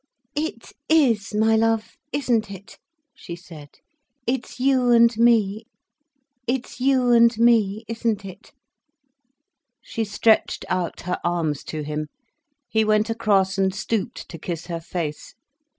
[0.35, 2.79] "It is, my love, isn't it,"
[3.13, 3.69] she said.
[4.25, 5.67] "It's you and me.
[6.47, 8.51] It's you and me, isn't it?"
[9.79, 12.07] She stretched out her arms to him.
[12.67, 15.35] He went across and stooped to kiss her face.